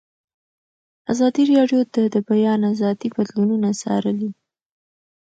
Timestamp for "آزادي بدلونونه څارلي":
2.71-4.29